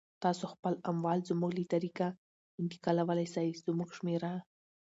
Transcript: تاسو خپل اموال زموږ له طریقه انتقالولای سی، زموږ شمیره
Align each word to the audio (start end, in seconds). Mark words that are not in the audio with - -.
تاسو 0.23 0.43
خپل 0.53 0.73
اموال 0.91 1.19
زموږ 1.29 1.51
له 1.57 1.65
طریقه 1.73 2.07
انتقالولای 2.61 3.27
سی، 3.35 3.47
زموږ 3.67 3.89
شمیره 3.97 4.31